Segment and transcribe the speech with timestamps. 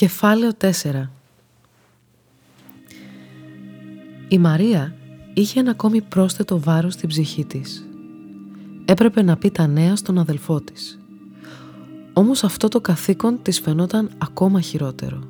[0.00, 0.70] Κεφάλαιο 4
[4.28, 4.94] Η Μαρία
[5.34, 7.86] είχε ένα ακόμη πρόσθετο βάρος στην ψυχή της.
[8.84, 10.98] Έπρεπε να πει τα νέα στον αδελφό της.
[12.12, 15.22] Όμως αυτό το καθήκον της φαινόταν ακόμα χειρότερο.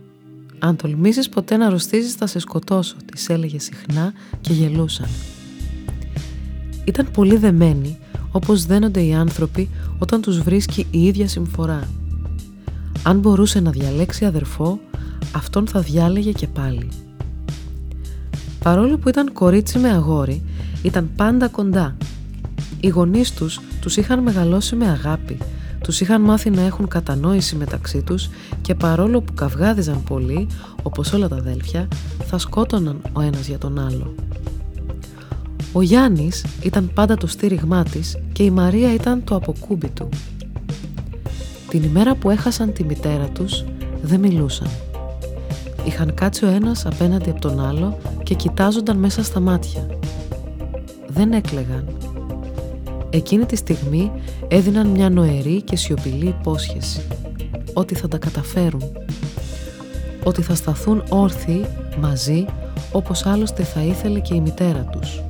[0.59, 5.09] «Αν τολμήσεις ποτέ να αρρωστήσεις θα σε σκοτώσω», της έλεγε συχνά και γελούσαν.
[6.85, 7.99] Ήταν πολύ δεμένοι
[8.33, 9.69] όπως δένονται οι άνθρωποι
[9.99, 12.00] όταν τους βρίσκει η ίδια συμφορά.
[13.03, 14.79] Αν μπορούσε να διαλέξει αδερφό,
[15.33, 16.89] αυτόν θα διάλεγε και πάλι.
[18.63, 20.43] Παρόλο που ήταν κορίτσι με αγόρι,
[20.83, 21.97] ήταν πάντα κοντά.
[22.81, 25.39] Οι γονείς τους τους είχαν μεγαλώσει με αγάπη,
[25.83, 28.29] τους είχαν μάθει να έχουν κατανόηση μεταξύ τους
[28.61, 30.47] και παρόλο που καυγάδιζαν πολύ,
[30.83, 31.89] όπως όλα τα αδέλφια,
[32.27, 34.15] θα σκότωναν ο ένας για τον άλλο.
[35.73, 40.09] Ο Γιάννης ήταν πάντα το στήριγμά της και η Μαρία ήταν το αποκούμπι του.
[41.71, 43.65] Την ημέρα που έχασαν τη μητέρα τους
[44.03, 44.69] δεν μιλούσαν.
[45.85, 49.87] Είχαν κάτσει ο ένας απέναντι από τον άλλο και κοιτάζονταν μέσα στα μάτια.
[51.07, 51.87] Δεν έκλεγαν.
[53.11, 54.11] Εκείνη τη στιγμή
[54.49, 57.07] έδιναν μια νοερή και σιωπηλή υπόσχεση
[57.73, 58.83] ότι θα τα καταφέρουν.
[60.25, 61.67] Ότι θα σταθούν όρθιοι
[62.01, 62.45] μαζί
[62.93, 65.23] όπως άλλωστε θα ήθελε και η μητέρα τους.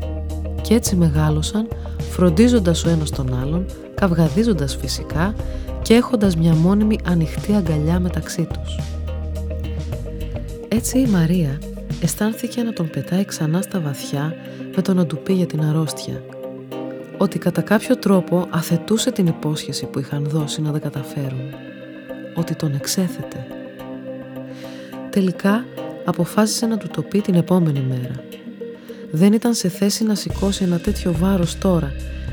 [0.63, 1.69] Και έτσι μεγάλωσαν
[2.11, 5.35] φροντίζοντας ο ένας τον άλλον, καυγαδίζοντας φυσικά
[5.91, 8.79] και έχοντας μια μόνιμη ανοιχτή αγκαλιά μεταξύ τους.
[10.69, 11.59] Έτσι η Μαρία
[12.03, 14.35] αισθάνθηκε να τον πετάει ξανά στα βαθιά
[14.77, 16.23] με το να του πει για την αρρώστια.
[17.19, 21.55] Ότι κατά κάποιο τρόπο αθετούσε την υπόσχεση που είχαν δώσει να τα καταφέρουν.
[22.35, 23.47] Ότι τον εξέθετε.
[25.11, 25.65] Τελικά
[26.05, 28.25] αποφάσισε να του το πει την επόμενη μέρα.
[29.11, 31.93] Δεν ήταν σε θέση να σηκώσει ένα τέτοιο βάρος τώρα.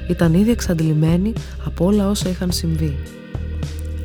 [0.10, 1.34] Ήταν ήδη εξαντλημένη
[1.66, 2.98] από όλα όσα είχαν συμβεί.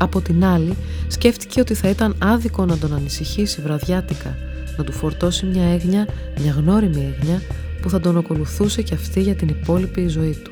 [0.03, 0.77] Από την άλλη,
[1.09, 4.37] σκέφτηκε ότι θα ήταν άδικο να τον ανησυχήσει βραδιάτικα,
[4.77, 6.07] να του φορτώσει μια έγνοια,
[6.41, 7.43] μια γνώριμη έγνοια,
[7.83, 10.51] που θα τον ακολουθούσε και αυτή για την υπόλοιπη ζωή του.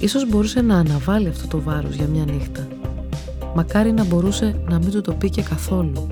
[0.00, 2.68] Ίσως μπορούσε να αναβάλει αυτό το βάρος για μια νύχτα.
[3.54, 6.06] Μακάρι να μπορούσε να μην του το πει και καθόλου.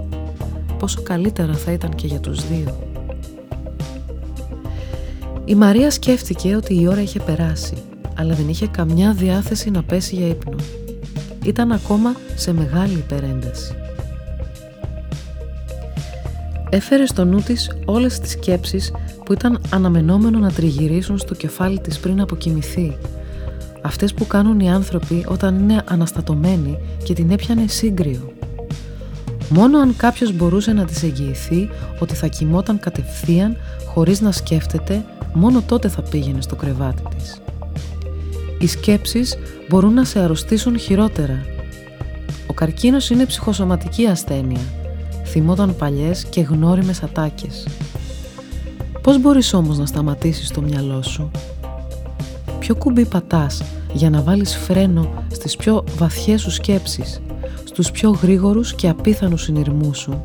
[0.79, 2.79] Πόσο καλύτερα θα ήταν και για τους δύο.
[5.45, 7.75] Η Μαρία σκέφτηκε ότι η ώρα είχε περάσει,
[8.17, 10.57] αλλά δεν είχε καμιά διάθεση να πέσει για ύπνο
[11.45, 13.75] ήταν ακόμα σε μεγάλη υπερένταση.
[16.71, 18.93] Έφερε στο νου της όλες τις σκέψεις
[19.25, 22.97] που ήταν αναμενόμενο να τριγυρίσουν στο κεφάλι της πριν αποκοιμηθεί.
[23.83, 28.33] Αυτές που κάνουν οι άνθρωποι όταν είναι αναστατωμένοι και την έπιανε σύγκριο.
[29.49, 31.69] Μόνο αν κάποιος μπορούσε να της εγγυηθεί
[31.99, 33.57] ότι θα κοιμόταν κατευθείαν
[33.87, 37.41] χωρίς να σκέφτεται, μόνο τότε θα πήγαινε στο κρεβάτι της.
[38.63, 39.37] Οι σκέψεις
[39.69, 41.45] μπορούν να σε αρρωστήσουν χειρότερα.
[42.47, 44.61] Ο καρκίνος είναι ψυχοσωματική ασθένεια.
[45.25, 47.67] Θυμόταν παλιές και γνώριμες ατάκες.
[49.03, 51.31] Πώς μπορείς όμως να σταματήσεις το μυαλό σου;
[52.59, 53.63] Ποιο κουμπί πατάς
[53.93, 57.21] για να βάλεις φρένο στις πιο βαθιές σου σκέψεις,
[57.65, 60.23] στους πιο γρήγορους και απίθανους συνειρμούς σου;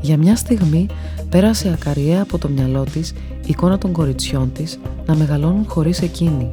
[0.00, 0.86] Για μια στιγμή
[1.28, 6.50] πέρασε ακαριέα από το μυαλό της η εικόνα των κοριτσιών της να μεγαλώνουν χωρίς εκείνη.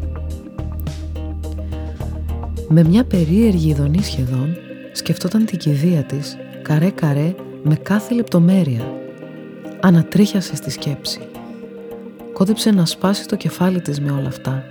[2.68, 4.56] Με μια περίεργη ειδονή σχεδόν
[4.92, 8.94] σκεφτόταν την κηδεία της καρέ-καρέ με κάθε λεπτομέρεια.
[9.82, 11.20] Ανατρίχιασε στη σκέψη.
[12.34, 14.64] Κόντεψε να σπάσει το κεφάλι της με όλα αυτά.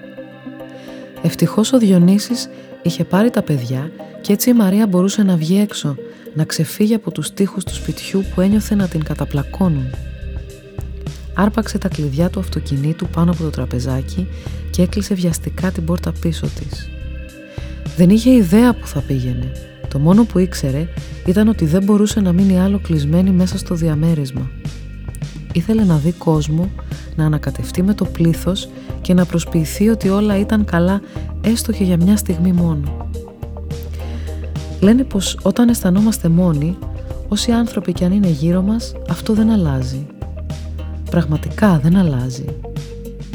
[1.23, 2.49] Ευτυχώς ο Διονύσης
[2.83, 5.97] είχε πάρει τα παιδιά και έτσι η Μαρία μπορούσε να βγει έξω,
[6.35, 9.95] να ξεφύγει από τους τοίχους του σπιτιού που ένιωθε να την καταπλακώνουν
[11.41, 14.29] άρπαξε τα κλειδιά του αυτοκινήτου πάνω από το τραπεζάκι
[14.71, 16.89] και έκλεισε βιαστικά την πόρτα πίσω της.
[17.97, 19.53] Δεν είχε ιδέα που θα πήγαινε.
[19.89, 20.89] Το μόνο που ήξερε
[21.27, 24.51] ήταν ότι δεν μπορούσε να μείνει άλλο κλεισμένη μέσα στο διαμέρισμα.
[25.53, 26.71] Ήθελε να δει κόσμο,
[27.17, 28.69] να ανακατευτεί με το πλήθος
[29.01, 31.01] και να προσποιηθεί ότι όλα ήταν καλά
[31.41, 33.09] έστω και για μια στιγμή μόνο.
[34.81, 36.79] Λένε πως όταν αισθανόμαστε μόνοι,
[37.29, 40.07] όσοι άνθρωποι κι αν είναι γύρω μας, αυτό δεν αλλάζει
[41.11, 42.45] πραγματικά δεν αλλάζει.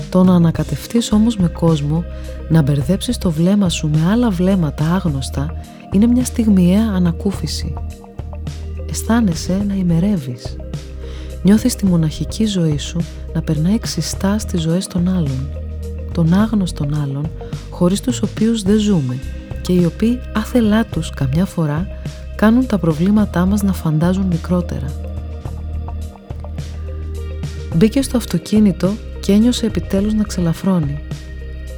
[0.10, 2.04] Το να ανακατευτείς όμως με κόσμο,
[2.50, 5.54] να μπερδέψεις το βλέμμα σου με άλλα βλέμματα άγνωστα,
[5.92, 7.74] είναι μια στιγμιαία ανακούφιση.
[8.90, 10.56] Αισθάνεσαι να ημερεύεις.
[11.44, 13.00] Νιώθεις τη μοναχική ζωή σου
[13.34, 15.50] να περνάει ξιστά στις ζωές των άλλων.
[16.12, 17.30] Των άγνωστων άλλων,
[17.70, 19.18] χωρίς τους οποίους δεν ζούμε
[19.62, 21.88] και οι οποίοι άθελά τους καμιά φορά
[22.36, 25.05] κάνουν τα προβλήματά μας να φαντάζουν μικρότερα.
[27.76, 31.00] Μπήκε στο αυτοκίνητο και ένιωσε επιτέλους να ξελαφρώνει.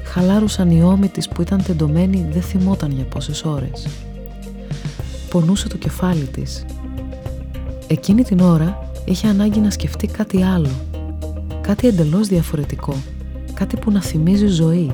[0.04, 3.88] Χαλάρουσαν οι ώμοι της που ήταν τεντωμένοι δεν θυμόταν για πόσες ώρες.
[5.30, 6.66] πονούσε το κεφάλι της.
[7.88, 10.70] Εκείνη την ώρα είχε ανάγκη να σκεφτεί κάτι άλλο.
[11.62, 12.96] Κάτι εντελώς διαφορετικό.
[13.54, 14.92] Κάτι που να θυμίζει ζωή.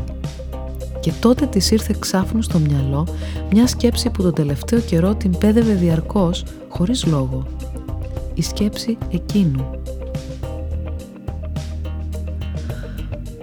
[1.00, 3.08] Και τότε της ήρθε ξάφνου στο μυαλό
[3.52, 7.48] μια σκέψη που τον τελευταίο καιρό την πέδευε διαρκώς, χωρίς λόγο.
[8.34, 9.83] Η σκέψη εκείνου.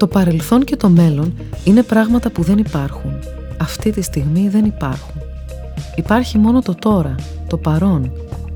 [0.00, 3.12] Το παρελθόν και το μέλλον είναι πράγματα που δεν υπάρχουν.
[3.60, 5.20] Αυτή τη στιγμή δεν υπάρχουν.
[5.96, 7.14] Υπάρχει μόνο το τώρα,
[7.46, 8.12] το παρόν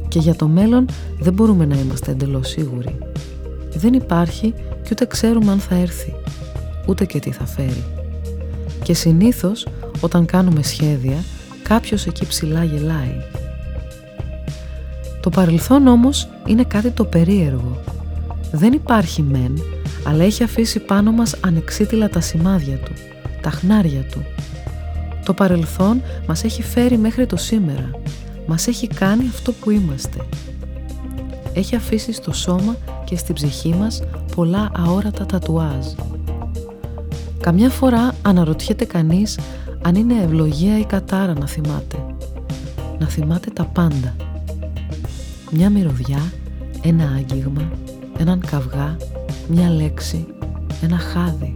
[0.08, 0.86] και για το μέλλον
[1.20, 2.98] δεν μπορούμε να είμαστε εντελώς σίγουροι.
[3.74, 6.14] Δεν υπάρχει και ούτε ξέρουμε αν θα έρθει,
[6.86, 7.84] ούτε και τι θα φέρει.
[8.82, 9.66] Και συνήθως
[10.00, 11.16] όταν κάνουμε σχέδια
[11.62, 13.16] κάποιος εκεί ψηλά γελάει.
[15.20, 17.80] Το παρελθόν όμως είναι κάτι το περίεργο.
[18.52, 19.62] Δεν υπάρχει μεν,
[20.04, 22.92] αλλά έχει αφήσει πάνω μας ανεξίτηλα τα σημάδια του,
[23.40, 24.24] τα χνάρια του.
[25.24, 27.90] Το παρελθόν μας έχει φέρει μέχρι το σήμερα.
[28.46, 30.18] Μας έχει κάνει αυτό που είμαστε.
[31.54, 34.02] Έχει αφήσει στο σώμα και στην ψυχή μας
[34.36, 35.86] πολλά αόρατα τατουάζ.
[37.40, 39.38] Καμιά φορά αναρωτιέται κανείς
[39.82, 41.96] αν είναι ευλογία ή κατάρα να θυμάται.
[42.98, 44.16] Να θυμάται τα πάντα.
[45.50, 46.32] Μια μυρωδιά,
[46.82, 47.70] ένα άγγιγμα,
[48.18, 48.96] έναν καυγά,
[49.48, 50.26] μια λέξη,
[50.82, 51.52] ένα χάδι.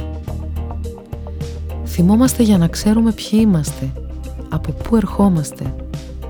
[1.84, 3.92] Θυμόμαστε για να ξέρουμε ποιοι είμαστε,
[4.48, 5.74] από πού ερχόμαστε,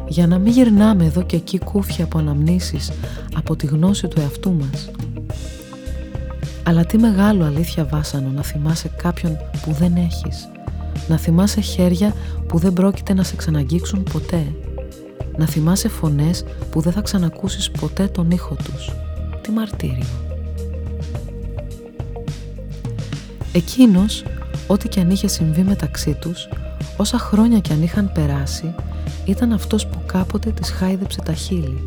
[0.08, 2.90] για να μην γυρνάμε εδώ και εκεί κούφια από αναμνήσεις
[3.36, 4.90] από τη γνώση του εαυτού μας.
[6.62, 10.48] Αλλά τι μεγάλο αλήθεια βάσανο να θυμάσαι κάποιον που δεν έχεις,
[11.08, 12.12] να θυμάσαι χέρια
[12.48, 14.54] που δεν πρόκειται να σε ξαναγγίξουν ποτέ,
[15.36, 18.90] να θυμάσαι φωνές που δεν θα ξανακούσεις ποτέ τον ήχο τους.
[19.40, 20.27] Τι μαρτύριο.
[23.52, 24.24] Εκείνος,
[24.66, 26.48] ό,τι και αν είχε συμβεί μεταξύ τους,
[26.96, 28.74] όσα χρόνια κι αν είχαν περάσει,
[29.24, 31.86] ήταν αυτός που κάποτε της χάιδεψε τα χείλη.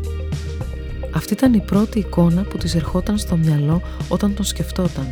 [1.14, 5.10] Αυτή ήταν η πρώτη εικόνα που της ερχόταν στο μυαλό όταν τον σκεφτόταν.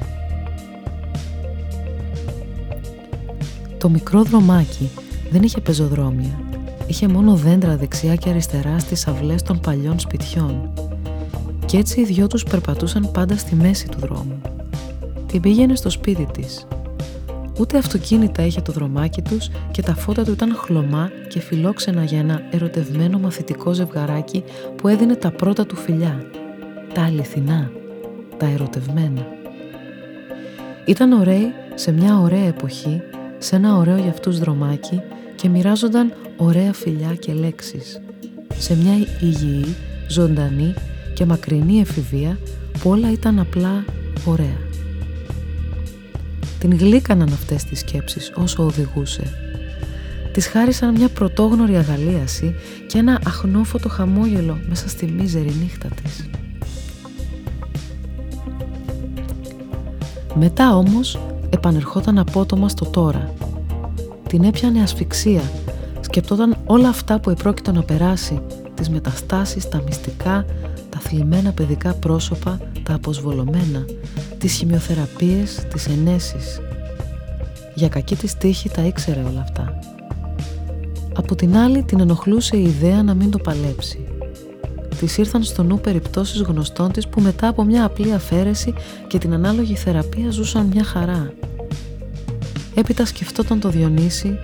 [3.78, 4.90] Το μικρό δρομάκι
[5.30, 6.40] δεν είχε πεζοδρόμια.
[6.86, 10.70] Είχε μόνο δέντρα δεξιά και αριστερά στις αυλές των παλιών σπιτιών.
[11.66, 14.39] Κι έτσι οι δυο τους περπατούσαν πάντα στη μέση του δρόμου
[15.30, 16.66] την πήγαινε στο σπίτι της.
[17.58, 22.18] Ούτε αυτοκίνητα είχε το δρομάκι τους και τα φώτα του ήταν χλωμά και φιλόξενα για
[22.18, 24.44] ένα ερωτευμένο μαθητικό ζευγαράκι
[24.76, 26.24] που έδινε τα πρώτα του φιλιά.
[26.94, 27.70] Τα αληθινά,
[28.36, 29.26] τα ερωτευμένα.
[30.86, 33.02] Ήταν ωραίοι σε μια ωραία εποχή,
[33.38, 35.00] σε ένα ωραίο για αυτούς δρομάκι
[35.36, 38.00] και μοιράζονταν ωραία φιλιά και λέξεις.
[38.58, 39.74] Σε μια υγιή,
[40.08, 40.74] ζωντανή
[41.14, 42.38] και μακρινή εφηβεία
[42.80, 43.84] που όλα ήταν απλά
[44.24, 44.69] ωραία.
[46.60, 49.22] Την γλύκαναν αυτές τις σκέψεις όσο οδηγούσε.
[50.32, 52.54] Της χάρισαν μια πρωτόγνωρη αγαλίαση
[52.86, 56.28] και ένα αχνόφωτο χαμόγελο μέσα στη μίζερη νύχτα της.
[60.34, 61.18] Μετά όμως
[61.50, 63.34] επανερχόταν απότομα στο τώρα.
[64.28, 65.42] Την έπιανε ασφυξία,
[66.00, 68.42] σκεπτόταν όλα αυτά που επρόκειτο να περάσει,
[68.74, 70.44] τις μεταστάσεις, τα μυστικά,
[70.90, 73.84] τα θλιμμένα παιδικά πρόσωπα, τα αποσβολωμένα,
[74.40, 76.60] τις χημειοθεραπείες, τις ενέσεις.
[77.74, 79.78] Για κακή της τύχη τα ήξερε όλα αυτά.
[81.14, 84.04] Από την άλλη την ενοχλούσε η ιδέα να μην το παλέψει.
[84.98, 88.74] Της ήρθαν στο νου περιπτώσεις γνωστών της που μετά από μια απλή αφαίρεση
[89.06, 91.32] και την ανάλογη θεραπεία ζούσαν μια χαρά.
[92.74, 94.38] Έπειτα σκεφτόταν το Διονύση,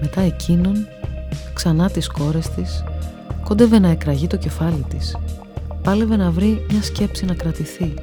[0.00, 0.86] μετά εκείνον,
[1.54, 2.84] ξανά τις κόρες της,
[3.44, 5.16] κόντευε να εκραγεί το κεφάλι της.
[5.82, 7.94] Πάλευε να βρει μια σκέψη να κρατηθεί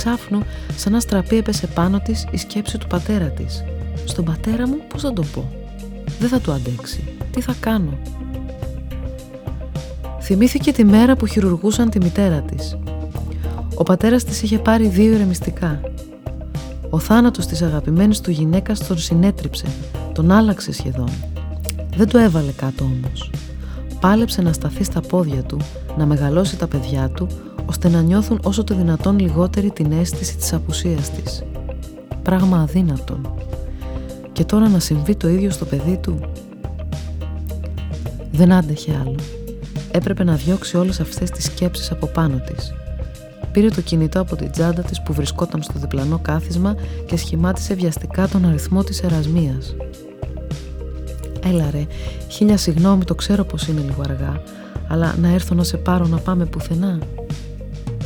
[0.00, 0.42] Ξάφνου,
[0.76, 3.64] σαν ένα στραπή έπεσε πάνω της η σκέψη του πατέρα της.
[4.04, 5.50] Στον πατέρα μου πώς θα το πω;
[6.18, 7.04] Δεν θα του αντέξει.
[7.30, 7.98] Τι θα κάνω;
[10.20, 12.78] Θυμήθηκε τη μέρα που χειρουργούσαν τη μητέρα της.
[13.74, 15.80] Ο πατέρας της είχε πάρει δύο ηρεμιστικά.
[16.90, 19.66] Ο θάνατος της αγαπημένης του γυναίκας τον συνέτριψε,
[20.12, 21.10] τον άλλαξε σχεδόν.
[21.96, 23.30] Δεν το έβαλε κάτω όμως.
[24.00, 25.58] Πάλεψε να σταθεί στα πόδια του,
[25.96, 27.26] να μεγαλώσει τα παιδιά του,
[27.70, 31.42] ώστε να νιώθουν όσο το δυνατόν λιγότερη την αίσθηση της απουσίας της.
[32.22, 33.34] Πράγμα αδύνατον.
[34.32, 36.20] Και τώρα να συμβεί το ίδιο στο παιδί του.
[38.32, 39.14] Δεν άντεχε άλλο.
[39.90, 42.74] Έπρεπε να διώξει όλες αυτές τις σκέψεις από πάνω της.
[43.52, 46.74] Πήρε το κινητό από την τσάντα της που βρισκόταν στο διπλανό κάθισμα
[47.06, 49.74] και σχημάτισε βιαστικά τον αριθμό της ερασμίας.
[51.44, 51.86] Έλα ρε,
[52.28, 54.42] χίλια συγγνώμη, το ξέρω πως είναι λίγο αργά,
[54.88, 56.98] αλλά να έρθω να σε πάρω να πάμε πουθενά.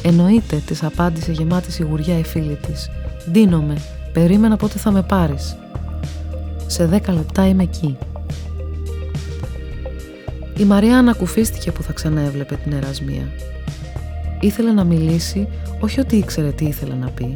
[0.06, 2.90] Εννοείται, της απάντησε γεμάτη σιγουριά η φίλη της.
[3.30, 3.76] Ντύνομαι,
[4.12, 5.56] περίμενα πότε θα με πάρεις.
[6.66, 7.96] Σε δέκα λεπτά είμαι εκεί.
[10.58, 13.28] Η Μαρία ανακουφίστηκε που θα ξαναέβλεπε την ερασμία.
[14.40, 15.48] Ήθελε να μιλήσει,
[15.80, 17.32] όχι ότι ήξερε τι ήθελε να πει.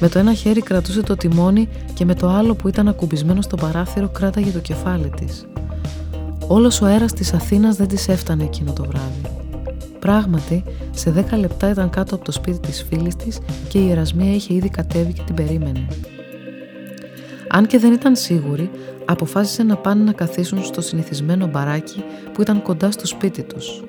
[0.00, 3.56] Με το ένα χέρι κρατούσε το τιμόνι και με το άλλο που ήταν ακουμπισμένο στο
[3.56, 5.46] παράθυρο κράταγε το κεφάλι της.
[6.46, 9.43] Όλος ο αέρας της Αθήνας δεν της έφτανε εκείνο το βράδυ.
[10.04, 14.34] Πράγματι, σε δέκα λεπτά ήταν κάτω από το σπίτι της φίλης της και η Ερασμία
[14.34, 15.86] είχε ήδη κατέβει και την περίμενε.
[17.48, 18.70] Αν και δεν ήταν σίγουρη,
[19.04, 23.82] αποφάσισε να πάνε να καθίσουν στο συνηθισμένο μπαράκι που ήταν κοντά στο σπίτι τους.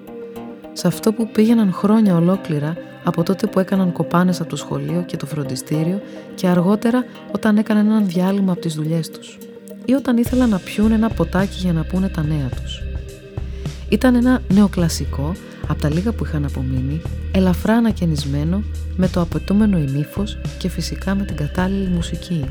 [0.74, 5.18] Σε αυτό που πήγαιναν χρόνια ολόκληρα από τότε που έκαναν κοπάνες από το σχολείο και
[5.18, 6.02] το φροντιστήριο
[6.36, 9.38] και αργότερα όταν έκαναν έναν διάλειμμα από τις δουλειές τους
[9.86, 12.84] ή όταν ήθελαν να πιούν ένα ποτάκι για να πούνε τα νέα τους.
[13.90, 15.34] Ήταν ένα νεοκλασικό
[15.68, 18.64] από τα λίγα που είχαν απομείνει, ελαφρά ανακαινισμένο,
[18.96, 22.46] με το απαιτούμενο ημίφος και φυσικά με την κατάλληλη μουσική.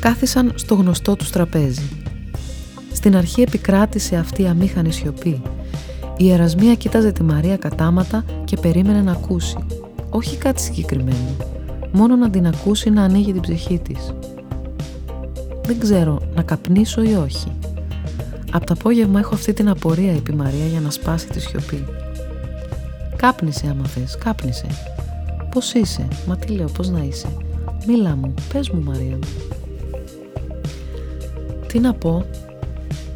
[0.00, 1.88] Κάθισαν στο γνωστό τους τραπέζι.
[2.92, 5.42] Στην αρχή επικράτησε αυτή η αμήχανη σιωπή.
[6.16, 9.56] Η Ερασμία κοίταζε τη Μαρία κατάματα και περίμενε να ακούσει.
[10.10, 11.36] Όχι κάτι συγκεκριμένο.
[11.92, 14.14] Μόνο να την ακούσει να ανοίγει την ψυχή της.
[15.66, 17.52] Δεν ξέρω να καπνίσω ή όχι.
[18.54, 21.84] Από το απόγευμα έχω αυτή την απορία, είπε η Μαρία για να σπάσει τη σιωπή.
[23.16, 24.66] Κάπνισε άμα θες, κάπνισε.
[25.50, 27.28] Πώς είσαι, μα τι λέω, πώς να είσαι;
[27.86, 29.28] Μίλα μου, πες μου Μαρία μου.
[31.66, 32.24] Τι να πω,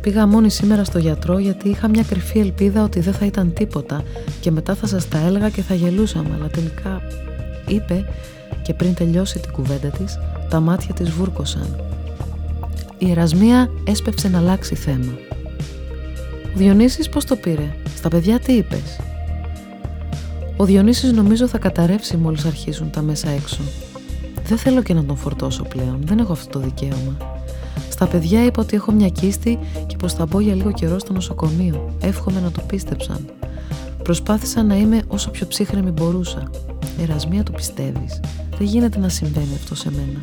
[0.00, 4.02] πήγα μόνη σήμερα στο γιατρό γιατί είχα μια κρυφή ελπίδα ότι δεν θα ήταν τίποτα
[4.40, 7.00] και μετά θα σας τα έλεγα και θα γελούσαμε, αλλά τελικά
[7.68, 8.04] είπε
[8.62, 11.95] και πριν τελειώσει την κουβέντα της, τα μάτια της βούρκωσαν.
[12.98, 15.12] Η Ερασμία έσπευσε να αλλάξει θέμα.
[16.44, 19.00] Ο Διονύσης πώς το πήρε, στα παιδιά τι είπες;
[20.56, 23.60] Ο Διονύσης νομίζω θα καταρρεύσει μόλις αρχίσουν τα μέσα έξω.
[24.44, 27.16] Δεν θέλω και να τον φορτώσω πλέον, δεν έχω αυτό το δικαίωμα.
[27.90, 31.12] Στα παιδιά είπα ότι έχω μια κίστη και πως θα μπω για λίγο καιρό στο
[31.12, 31.94] νοσοκομείο.
[32.00, 33.26] Εύχομαι να το πίστεψαν.
[34.02, 36.50] Προσπάθησα να είμαι όσο πιο ψύχρεμη μπορούσα.
[37.02, 38.20] Ερασμία το πιστεύεις.
[38.58, 40.18] Δεν γίνεται να συμβαίνει αυτό σε μένα.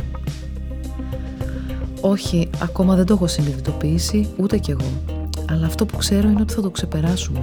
[2.05, 4.91] Όχι, ακόμα δεν το έχω συνειδητοποιήσει, ούτε κι εγώ.
[5.49, 7.39] Αλλά αυτό που ξέρω είναι ότι θα το ξεπεράσουμε.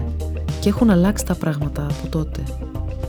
[0.60, 2.42] Και έχουν αλλάξει τα πράγματα από τότε.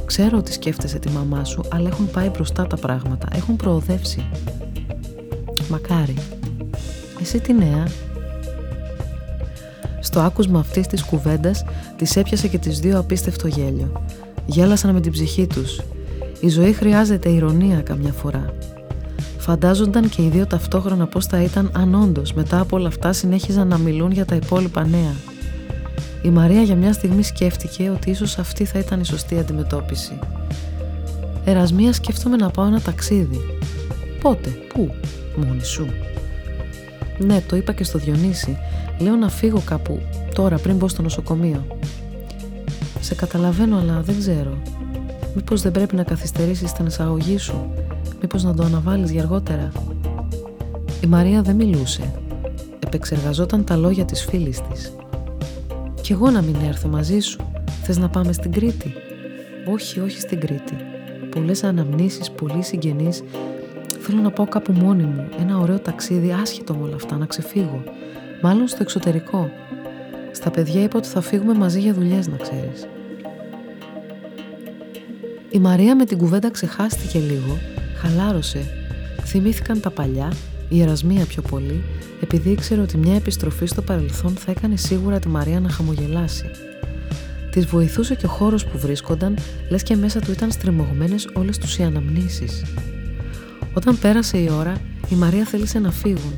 [0.06, 3.28] Ξέρω ότι σκέφτεσαι τη μαμά σου, αλλά έχουν πάει μπροστά τα πράγματα.
[3.36, 4.26] Έχουν προοδεύσει.
[5.70, 6.14] Μακάρι.
[7.22, 7.88] Εσύ τι νέα;
[10.00, 11.64] Στο άκουσμα αυτής της κουβέντας
[11.96, 14.04] τις έπιασε και τις δύο απίστευτο γέλιο.
[14.46, 15.82] Γέλασαν με την ψυχή τους.
[16.40, 18.54] Η ζωή χρειάζεται ηρωνία καμιά φορά.
[19.52, 23.68] Φαντάζονταν και οι δύο ταυτόχρονα πώς θα ήταν αν όντως μετά από όλα αυτά συνέχιζαν
[23.68, 25.16] να μιλούν για τα υπόλοιπα νέα.
[26.22, 30.20] Η Μαρία για μια στιγμή σκέφτηκε ότι ίσως αυτή θα ήταν η σωστή αντιμετώπιση.
[31.46, 33.40] Ερασμία σκέφτομαι να πάω ένα ταξίδι.
[34.22, 34.94] Πότε, πού,
[35.36, 35.88] μόνη σου.
[37.18, 38.58] Ναι, το είπα και στο Διονύση.
[39.00, 40.02] Λέω να φύγω κάπου
[40.34, 41.66] τώρα πριν μπω στο νοσοκομείο.
[43.00, 44.58] Σε καταλαβαίνω, αλλά δεν ξέρω.
[45.36, 47.72] Μήπως δεν πρέπει να καθυστερήσεις την εισαγωγή σου.
[48.22, 49.72] Μήπως να το αναβάλεις για αργότερα;
[51.04, 52.14] Η Μαρία δεν μιλούσε.
[52.80, 54.96] Επεξεργαζόταν τα λόγια της φίλης της.
[56.02, 57.40] «Κι εγώ να μην έρθω μαζί σου.
[57.84, 58.94] Θες να πάμε στην Κρήτη»
[59.74, 60.76] «Όχι, όχι στην Κρήτη.
[61.30, 63.24] Πολλές αναμνήσεις, πολλοί συγγενείς.
[64.00, 65.28] Θέλω να πάω κάπου μόνη μου.
[65.40, 67.84] Ένα ωραίο ταξίδι, άσχετο με όλα αυτά, να ξεφύγω.
[68.42, 69.50] Μάλλον στο εξωτερικό.
[70.32, 72.88] Στα παιδιά είπα ότι θα φύγουμε μαζί για δουλειές, να ξέρεις.
[75.50, 77.58] Η Μαρία με την κουβέντα ξεχάστηκε λίγο
[78.02, 78.66] Χαλάρωσε.
[79.26, 80.34] Θυμήθηκαν τα παλιά,
[80.70, 81.84] η ερασμία πιο πολύ,
[82.22, 86.46] επειδή ήξερε ότι μια επιστροφή στο παρελθόν θα έκανε σίγουρα τη Μαρία να χαμογελάσει.
[87.52, 89.38] Της βοηθούσε και ο χώρος που βρίσκονταν,
[89.70, 92.64] λες και μέσα του ήταν στριμωγμένες όλες τους οι αναμνήσεις.
[93.74, 94.74] Όταν πέρασε η ώρα,
[95.10, 96.34] η Μαρία θέλησε να φύγουν.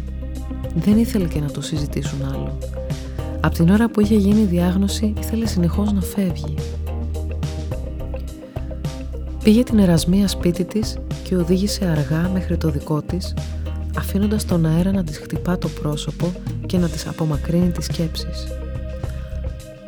[0.76, 2.58] Δεν ήθελε και να το συζητήσουν άλλο.
[3.40, 6.56] Από την ώρα που είχε γίνει η διάγνωση, ήθελε συνεχώς να φεύγει.
[9.44, 13.34] Πήγε την ερασμία σπίτι της και οδήγησε αργά μέχρι το δικό της,
[13.98, 16.32] αφήνοντας τον αέρα να της χτυπά το πρόσωπο
[16.66, 18.48] και να της απομακρύνει τις σκέψεις.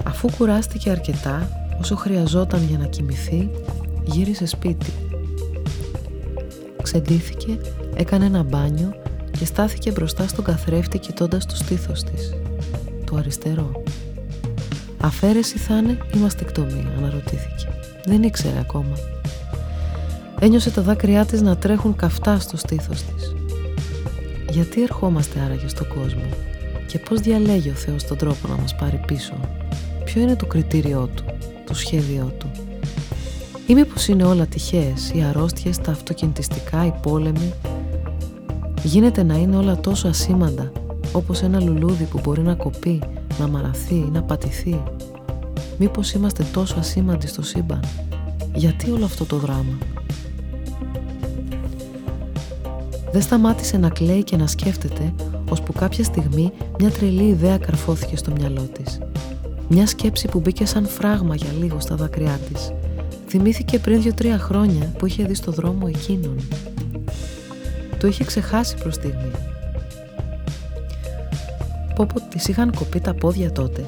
[0.04, 1.50] Αφού κουράστηκε αρκετά,
[1.80, 3.50] όσο χρειαζόταν για να κοιμηθεί,
[4.04, 4.94] γύρισε σπίτι.
[6.82, 7.58] Ξεντήθηκε,
[7.96, 8.96] έκανε ένα μπάνιο
[9.38, 12.34] και στάθηκε μπροστά στον καθρέφτη κοιτώντας το στήθος της.
[13.06, 13.84] Το αριστερό.
[15.01, 17.68] Αφαίρεση θα είναι ή μαστεκτομία, αναρωτήθηκε.
[18.06, 19.14] Δεν ήξερε ακόμα.
[20.39, 23.36] Ένιωσε τα δάκρυά της να τρέχουν καυτά στο στήθος της.
[24.50, 26.24] Γιατί ερχόμαστε άραγε στον κόσμο
[26.88, 29.34] και πώς διαλέγει ο Θεός τον τρόπο να μας πάρει πίσω;
[30.04, 31.24] Ποιο είναι το κριτήριό του,
[31.65, 32.51] το σχέδιό του;
[33.68, 37.54] Ή μήπως είναι όλα τυχαίες, οι αρρώστιες, τα αυτοκινητιστικά, οι πόλεμοι.
[38.84, 40.72] Γίνεται να είναι όλα τόσο ασήμαντα
[41.12, 43.01] όπως ένα λουλούδι που μπορεί να κοπεί,
[43.39, 44.84] να μαραθεί ή να πατηθεί.
[45.77, 47.80] Μήπως είμαστε τόσο ασήμαντοι στο σύμπαν;
[48.54, 49.77] Γιατί όλο αυτό το δράμα;
[53.15, 55.13] Δεν σταμάτησε να κλαίει και να σκέφτεται,
[55.50, 59.00] ώσπου κάποια στιγμή μια τρελή ιδέα καρφώθηκε στο μυαλό της.
[59.67, 62.72] Μια σκέψη που μπήκε σαν φράγμα για λίγο στα δάκρυά της.
[63.27, 66.39] Θυμήθηκε πριν δύο-τρία χρόνια που είχε δει στο δρόμο εκείνον.
[68.00, 69.31] Το είχε ξεχάσει προς στιγμή.
[71.95, 73.84] Πόπο της είχαν κοπεί τα πόδια τότε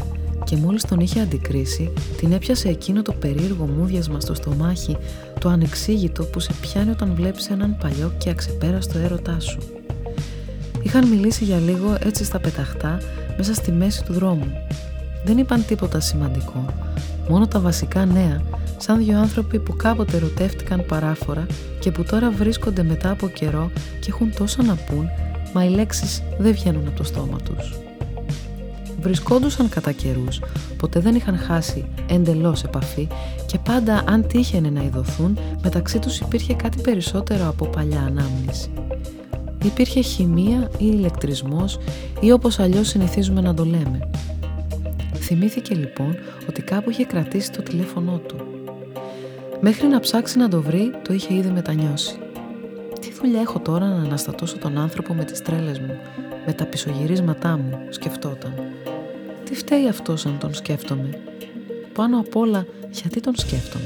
[0.47, 4.97] και μόλις τον είχε αντικρίσει, την έπιασε εκείνο το περίεργο μούδιασμα στο στομάχι,
[5.39, 9.57] το ανεξήγητο που σε πιάνει όταν βλέπεις έναν παλιό και αξεπέραστο έρωτά σου.
[10.81, 12.97] Είχαν μιλήσει για λίγο έτσι στα πεταχτά
[13.37, 14.51] μέσα στη μέση του δρόμου.
[15.25, 16.65] Δεν είπαν τίποτα σημαντικό,
[17.29, 18.41] μόνο τα βασικά νέα,
[18.77, 21.45] σαν δύο άνθρωποι που κάποτε ερωτεύτηκαν παράφορα
[21.79, 25.09] και που τώρα βρίσκονται μετά από καιρό και έχουν τόσο να πούν,
[25.53, 27.86] μα οι λέξεις δεν βγαίνουν από το στόμα τους
[29.07, 30.39] βρισκόντουσαν κατά καιρούς,
[30.77, 33.07] ποτέ δεν είχαν χάσει εντελώς επαφή
[33.45, 38.69] και πάντα αν τύχαινε να ειδωθούν, μεταξύ τους υπήρχε κάτι περισσότερο από παλιά ανάμνηση.
[39.63, 41.79] Υπήρχε χημεία ή ηλεκτρισμός
[42.19, 44.09] ή όπως αλλιώς συνηθίζουμε να το λέμε.
[45.13, 46.15] Θυμήθηκε λοιπόν
[46.49, 48.35] ότι κάπου είχε κρατήσει το τηλέφωνό του.
[49.59, 52.17] Μέχρι να ψάξει να το βρει, το είχε ήδη μετανιώσει.
[53.01, 55.97] Τι δουλειά έχω τώρα να αναστατώσω τον άνθρωπο με τις τρέλες μου,
[56.45, 58.53] με τα πισωγυρίσματά μου, σκεφτόταν.
[59.49, 61.19] Τι φταίει αυτός αν τον σκέφτομαι;
[61.93, 63.85] Πάνω απ' όλα γιατί τον σκέφτομαι;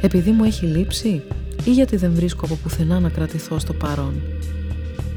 [0.00, 1.22] Επειδή μου έχει λείψει
[1.64, 4.22] ή γιατί δεν βρίσκω από πουθενά να κρατηθώ στο παρόν;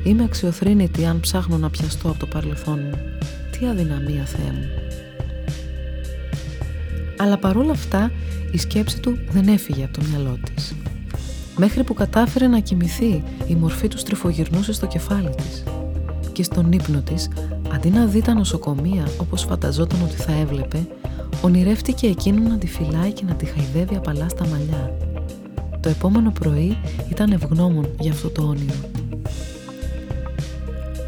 [0.03, 2.99] Είμαι αξιοθρύνητη αν ψάχνω να πιαστώ από το παρελθόν μου.
[3.51, 4.65] Τι αδυναμία Θεέ μου.
[7.17, 8.11] Αλλά παρόλα αυτά
[8.51, 10.75] η σκέψη του δεν έφυγε από το μυαλό της.
[11.57, 15.63] Μέχρι που κατάφερε να κοιμηθεί η μορφή του στριφογυρνούσε στο κεφάλι της.
[16.31, 17.29] Και στον ύπνο της
[17.73, 20.87] Αντί να δει τα νοσοκομεία όπως φανταζόταν ότι θα έβλεπε,
[21.41, 24.97] ονειρεύτηκε εκείνον να τη φυλάει και να τη χαϊδεύει απαλά στα μαλλιά.
[25.79, 26.77] Το επόμενο πρωί
[27.09, 28.75] ήταν ευγνώμων για αυτό το όνειρο.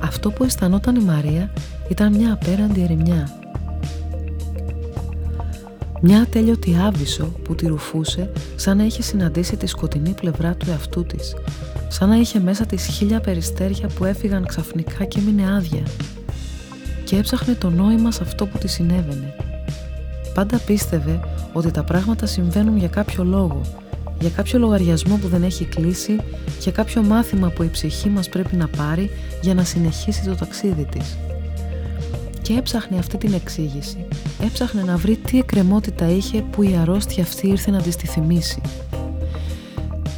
[0.03, 1.53] Αυτό που αισθανόταν η Μαρία
[1.89, 3.41] ήταν μια απέραντη ερημιά.
[6.01, 11.05] Μια ατέλειωτη άβυσο που τη ρουφούσε σαν να είχε συναντήσει τη σκοτεινή πλευρά του εαυτού
[11.05, 11.35] της,
[11.87, 15.83] σαν να είχε μέσα της χίλια περιστέρια που έφυγαν ξαφνικά και έμεινε άδεια
[17.13, 19.35] και έψαχνε το νόημα σε αυτό που τη συνέβαινε.
[20.33, 21.19] Πάντα πίστευε
[21.53, 23.61] ότι τα πράγματα συμβαίνουν για κάποιο λόγο,
[24.19, 26.19] για κάποιο λογαριασμό που δεν έχει κλείσει,
[26.59, 29.09] για κάποιο μάθημα που η ψυχή μας πρέπει να πάρει
[29.41, 31.17] για να συνεχίσει το ταξίδι της.
[32.41, 34.05] Και έψαχνε αυτή την εξήγηση.
[34.43, 38.61] Έψαχνε να βρει τι εκκρεμότητα είχε που η αρρώστια αυτή ήρθε να της τη θυμίσει.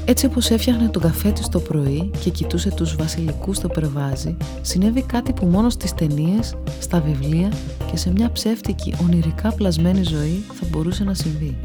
[0.07, 5.01] Έτσι όπως έφτιαχνε τον καφέ της το πρωί και κοιτούσε τους βασιλικούς στο περβάζι, συνέβη
[5.01, 7.51] κάτι που μόνο στις ταινίες, στα βιβλία
[7.91, 11.57] και σε μια ψεύτικη ονειρικά πλασμένη ζωή θα μπορούσε να συμβεί.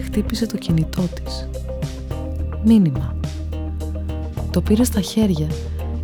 [0.00, 1.48] Χτύπησε το κινητό της.
[2.64, 3.16] Μήνυμα.
[4.50, 5.46] Το πήρε στα χέρια.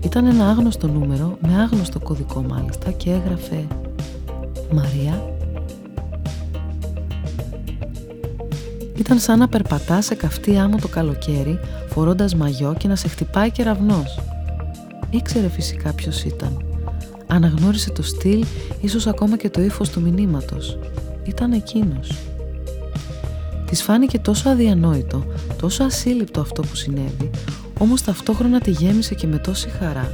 [0.00, 3.66] Ήταν ένα άγνωστο νούμερο, με άγνωστο κωδικό μάλιστα και έγραφε
[4.72, 5.31] «Μαρία,
[9.02, 13.50] Ήταν σαν να περπατάς σε καυτή άμμο το καλοκαίρι, φορώντας μαγιό και να σε χτυπάει
[13.50, 14.20] κεραυνός.
[15.10, 16.64] Ήξερε φυσικά ποιος ήταν.
[17.26, 18.44] Αναγνώρισε το στυλ,
[18.80, 20.78] ίσως ακόμα και το ύφος του μηνύματος.
[21.24, 22.18] Ήταν εκείνος.
[23.66, 25.24] Της φάνηκε τόσο αδιανόητο,
[25.58, 27.30] τόσο ασύλληπτο αυτό που συνέβη,
[27.78, 30.10] όμως ταυτόχρονα τη γέμισε και με τόση χαρά.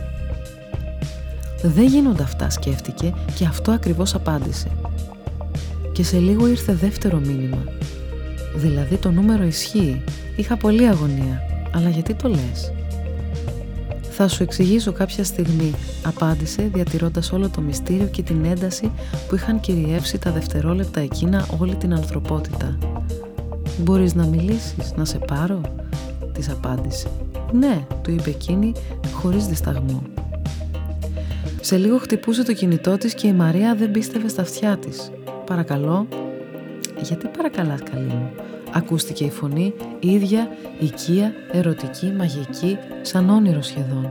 [1.62, 4.70] Δεν γίνονται αυτά σκέφτηκε και αυτό ακριβώς απάντησε.
[5.92, 7.58] Και σε λίγο ήρθε δεύτερο μήνυμα
[8.58, 10.02] Δηλαδή το νούμερο ισχύει.
[10.36, 11.42] Είχα πολλή αγωνία.
[11.74, 12.72] Αλλά γιατί το λες;
[14.10, 18.90] Θα σου εξηγήσω κάποια στιγμή, απάντησε διατηρώντας όλο το μυστήριο και την ένταση
[19.28, 22.78] που είχαν κυριεύσει τα δευτερόλεπτα εκείνα όλη την ανθρωπότητα.
[23.78, 25.60] «Μπορείς να μιλήσεις, να σε πάρω»
[26.32, 27.08] της απάντησε.
[27.52, 28.72] «Ναι», του είπε εκείνη
[29.12, 30.02] χωρίς δισταγμό.
[31.60, 35.10] Σε λίγο χτυπούσε το κινητό της και η Μαρία δεν πίστευε στα αυτιά της.
[35.46, 36.06] «Παρακαλώ»,
[37.02, 38.30] «Γιατί παρακαλάς καλή μου»
[38.72, 44.08] ακούστηκε η φωνή, ίδια, οικία, ερωτική, μαγική, σαν όνειρο σχεδόν.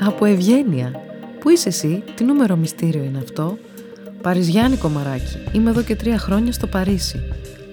[0.00, 0.92] «Από ευγένεια.
[1.40, 3.58] Πού είσαι εσύ, τι νούμερο μυστήριο είναι αυτό»
[4.22, 5.38] «Παριζιάνικο μαράκι.
[5.52, 7.20] Είμαι εδώ και τρία χρόνια στο Παρίσι».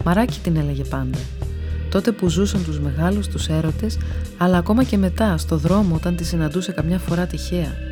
[0.04, 1.18] Μαράκι την έλεγε πάντα.
[1.90, 3.98] Τότε που ζούσαν τους μεγάλους τους έρωτες,
[4.38, 7.87] αλλά ακόμα και μετά, στο δρόμο όταν τη συναντούσε καμιά φορά τυχαία.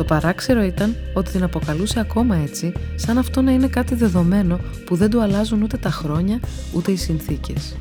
[0.00, 4.96] Το παράξερο ήταν ότι την αποκαλούσε ακόμα έτσι, σαν αυτό να είναι κάτι δεδομένο που
[4.96, 6.40] δεν του αλλάζουν ούτε τα χρόνια,
[6.72, 7.76] ούτε οι συνθήκες.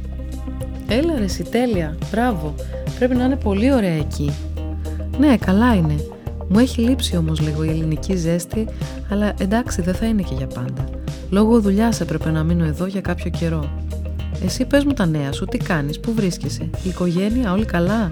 [0.88, 2.55] «Έλα ρε τέλεια, μπράβο,
[2.97, 4.32] πρέπει να είναι πολύ ωραία εκεί».
[5.19, 5.95] «Ναι, καλά είναι.
[6.47, 8.67] Μου έχει λείψει όμως λίγο η ελληνική ζέστη,
[9.10, 10.89] αλλά εντάξει δεν θα είναι και για πάντα.
[11.29, 13.69] Λόγω δουλειάς έπρεπε να μείνω εδώ για κάποιο καιρό.
[14.45, 18.12] Εσύ πες μου τα νέα σου, τι κάνεις, πού βρίσκεσαι, η οικογένεια, όλοι καλά;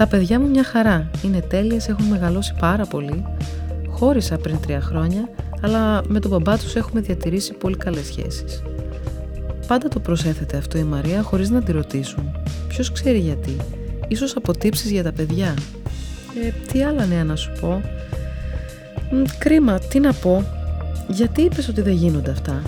[0.00, 3.24] Τα παιδιά μου μια χαρά, είναι τέλειες, έχουν μεγαλώσει πάρα πολύ.
[3.88, 5.28] Χώρισα πριν τρία χρόνια,
[5.60, 8.62] αλλά με τον μπαμπά τους έχουμε διατηρήσει πολύ καλές σχέσεις.
[9.66, 12.32] Πάντα το προσέθεται αυτό η Μαρία χωρίς να τη ρωτήσουν.
[12.68, 13.56] Ποιος ξέρει γιατί.
[14.08, 15.54] Ίσως αποτύψεις για τα παιδιά.
[16.46, 17.82] Ε, τι άλλα νέα να σου πω;
[19.38, 20.44] κρίμα, τι να πω;
[21.08, 22.62] Γιατί είπες ότι δεν γίνονται αυτά;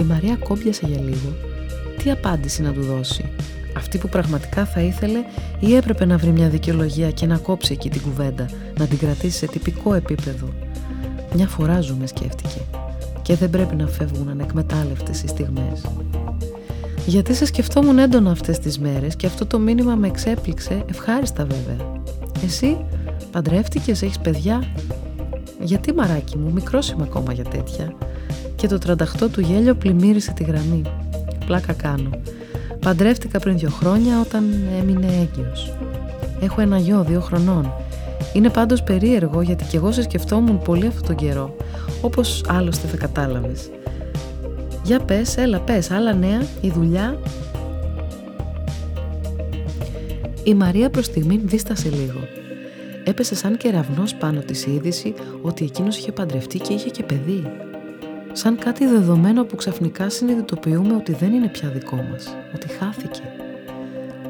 [0.00, 1.36] Η Μαρία κόμπιασε για λίγο.
[2.02, 3.24] Τι απάντηση να του δώσει;
[3.78, 5.18] Αυτή που πραγματικά θα ήθελε
[5.60, 8.46] ή έπρεπε να βρει μια δικαιολογία και να κόψει εκεί την κουβέντα,
[8.78, 10.48] να την κρατήσει σε τυπικό επίπεδο.
[11.34, 12.60] Μια φορά ζούμε σκέφτηκε
[13.22, 15.82] και δεν πρέπει να φεύγουν ανεκμετάλλευτες οι στιγμές.
[17.06, 22.00] Γιατί σε σκεφτόμουν έντονα αυτές τις μέρες και αυτό το μήνυμα με εξέπληξε, ευχάριστα βέβαια.
[22.44, 22.76] Εσύ
[23.30, 24.64] παντρεύτηκες, έχεις παιδιά;
[25.60, 27.94] Γιατί μαράκι μου, μικρός είμαι ακόμα για τέτοια.
[28.56, 30.82] Και το 38 του γέλιο πλημμύρισε τη γραμμή.
[31.46, 32.10] Πλάκα κάνω.
[32.88, 34.44] Παντρεύτηκα πριν δύο χρόνια όταν
[34.80, 35.72] έμεινε έγκυος.
[36.40, 37.72] Έχω ένα γιο δύο χρονών.
[38.32, 41.56] Είναι πάντως περίεργο γιατί κι εγώ σε σκεφτόμουν πολύ αυτόν τον καιρό,
[42.00, 43.70] όπως άλλωστε θα κατάλαβες.
[44.82, 47.18] Για πες, έλα πες, άλλα νέα, η δουλειά.
[50.44, 52.20] Η Μαρία προς στιγμή δίστασε λίγο.
[53.04, 57.42] Έπεσε σαν κεραυνός πάνω της η είδηση ότι εκείνος είχε παντρευτεί και είχε και παιδί.
[58.38, 63.22] Σαν κάτι δεδομένο που ξαφνικά συνειδητοποιούμε ότι δεν είναι πια δικό μας, ότι χάθηκε.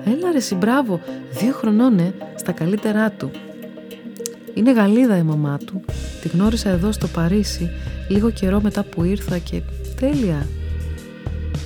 [0.05, 1.01] Έλα ρε μπράβο,
[1.33, 3.31] δύο χρονών ε, στα καλύτερά του.
[4.55, 5.85] Είναι Γαλλίδα η μαμά του.
[6.23, 7.71] Τη γνώρισα εδώ στο Παρίσι,
[8.09, 9.63] λίγο καιρό μετά που ήρθα και
[10.01, 10.47] τέλεια.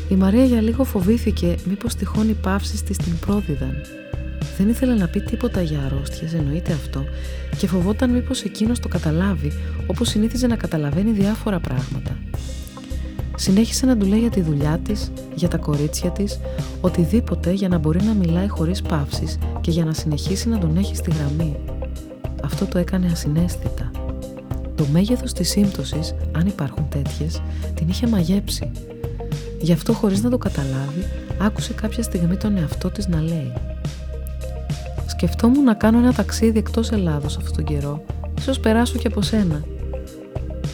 [0.09, 3.75] Η Μαρία για λίγο φοβήθηκε μήπως τυχόν οι παύσεις της την πρόδιδαν.
[4.57, 7.05] Δεν ήθελε να πει τίποτα για αρρώστιες, εννοείται αυτό,
[7.57, 9.53] και φοβόταν μήπως εκείνος το καταλάβει,
[9.87, 12.19] όπως συνήθιζε να καταλαβαίνει διάφορα πράγματα.
[13.37, 16.41] Συνέχισε να του λέει για τη δουλειά της, για τα κορίτσια της,
[16.81, 20.97] οτιδήποτε για να μπορεί να μιλάει χωρίς παύσεις και για να συνεχίσει να τον έχει
[20.97, 21.57] στη γραμμή.
[22.45, 23.91] Αυτό το έκανε ασυναίσθητα.
[24.75, 27.43] Το μέγεθος της σύμπτωσης, αν υπάρχουν τέτοιες,
[27.75, 28.71] την είχε μαγέψει.
[29.61, 31.05] Γι' αυτό χωρίς να το καταλάβει,
[31.38, 33.53] άκουσε κάποια στιγμή τον εαυτό της να λέει
[35.23, 38.05] Σκεφτόμουν να κάνω ένα ταξίδι εκτός Ελλάδος αυτόν τον καιρό.
[38.39, 39.65] Ίσως περάσω και από σένα.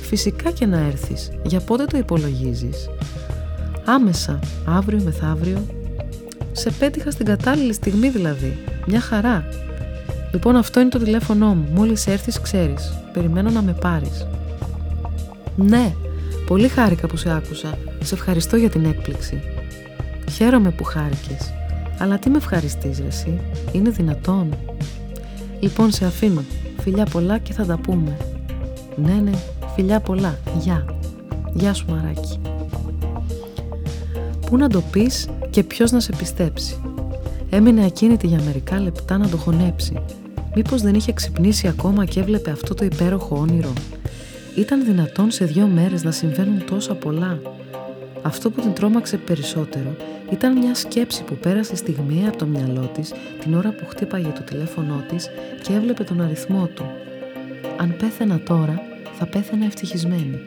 [0.03, 1.31] Φυσικά και να έρθεις.
[1.43, 2.89] Για πότε το υπολογίζεις;
[3.85, 5.67] Άμεσα, αύριο μεθαύριο.
[6.53, 8.59] Σε πέτυχα στην κατάλληλη στιγμή δηλαδή.
[8.87, 9.45] Μια χαρά.
[10.33, 11.69] Λοιπόν αυτό είναι το τηλέφωνό μου.
[11.75, 12.93] Μόλις έρθεις ξέρεις.
[13.13, 14.27] Περιμένω να με πάρεις.
[15.57, 15.95] Ναι,
[16.47, 17.79] πολύ χάρηκα που σε άκουσα.
[18.03, 19.43] Σε ευχαριστώ για την έκπληξη.
[20.31, 21.53] Χαίρομαι που χάρηκες.
[21.99, 23.41] Αλλά τι με ευχαριστείς εσύ.
[23.73, 24.55] Είναι δυνατόν.
[25.61, 26.43] Λοιπόν σε αφήνω.
[26.81, 28.17] Φιλιά πολλά και θα τα πούμε.
[28.97, 29.31] Ναι, ναι,
[29.75, 30.39] φιλιά πολλά.
[30.61, 30.85] Γεια.
[31.55, 32.41] Γεια σου μαράκι.
[34.47, 36.77] Πού να το πεις και ποιος να σε πιστέψει.
[37.51, 40.03] Έμεινε ακίνητη για μερικά λεπτά να το χωνέψει.
[40.55, 43.73] Μήπως δεν είχε ξυπνήσει ακόμα και έβλεπε αυτό το υπέροχο όνειρο.
[44.57, 47.39] Ήταν δυνατόν σε δύο μέρες να συμβαίνουν τόσα πολλά.
[48.29, 49.97] Αυτό που την τρόμαξε περισσότερο
[50.31, 54.43] ήταν μια σκέψη που πέρασε στιγμή από το μυαλό της την ώρα που χτύπαγε το
[54.43, 55.29] τηλέφωνό της
[55.63, 56.85] και έβλεπε τον αριθμό του.
[57.77, 58.81] Αν πέθαινα τώρα,
[59.19, 60.39] θα πέθαινα ευτυχισμένη.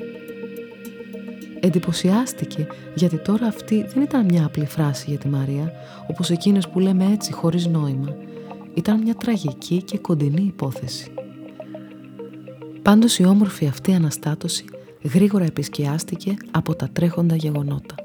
[1.59, 5.71] Εντυπωσιάστηκε γιατί τώρα αυτή δεν ήταν μια απλή φράση για τη Μαρία,
[6.07, 8.15] όπως εκείνες που λέμε έτσι χωρίς νόημα.
[8.73, 11.11] Ήταν μια τραγική και κοντινή υπόθεση.
[12.81, 14.65] Πάντως η όμορφη αυτή αναστάτωση
[15.03, 17.95] γρήγορα επισκιάστηκε από τα τρέχοντα γεγονότα.